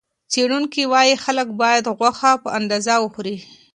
[0.31, 3.37] څېړونکي وايي، خلک باید غوښه په اندازه وخوري.